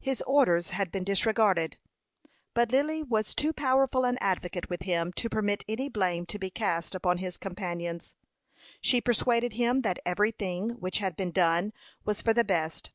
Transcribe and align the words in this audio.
His 0.00 0.20
orders 0.26 0.68
had 0.68 0.92
been 0.92 1.02
disregarded; 1.02 1.78
but 2.52 2.70
Lily 2.70 3.02
was 3.02 3.34
too 3.34 3.54
powerful 3.54 4.04
an 4.04 4.18
advocate 4.20 4.68
with 4.68 4.82
him 4.82 5.14
to 5.14 5.30
permit 5.30 5.64
any 5.66 5.88
blame 5.88 6.26
to 6.26 6.38
be 6.38 6.50
cast 6.50 6.94
upon 6.94 7.16
his 7.16 7.38
companions. 7.38 8.14
She 8.82 9.00
persuaded 9.00 9.54
him 9.54 9.80
that 9.80 9.98
every 10.04 10.30
thing 10.30 10.72
which 10.78 10.98
had 10.98 11.16
been 11.16 11.30
done 11.30 11.72
was 12.04 12.20
for 12.20 12.34
the 12.34 12.44
best. 12.44 12.90